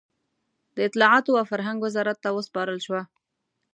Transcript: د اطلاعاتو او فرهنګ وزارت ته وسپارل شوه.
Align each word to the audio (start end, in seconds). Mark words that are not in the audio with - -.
د 0.75 0.77
اطلاعاتو 0.87 1.31
او 1.39 1.45
فرهنګ 1.51 1.77
وزارت 1.81 2.17
ته 2.23 2.29
وسپارل 2.37 2.79
شوه. 2.85 3.01